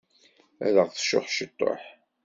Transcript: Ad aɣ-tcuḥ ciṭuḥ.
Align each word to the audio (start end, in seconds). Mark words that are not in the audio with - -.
Ad 0.65 0.75
aɣ-tcuḥ 0.81 1.25
ciṭuḥ. 1.35 1.81